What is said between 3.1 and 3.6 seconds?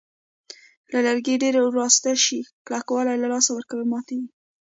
له لاسه